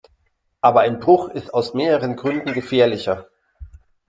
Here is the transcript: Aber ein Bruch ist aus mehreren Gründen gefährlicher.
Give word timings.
Aber 0.61 0.79
ein 0.79 0.97
Bruch 0.99 1.29
ist 1.29 1.53
aus 1.53 1.75
mehreren 1.75 2.15
Gründen 2.15 2.53
gefährlicher. 2.53 3.27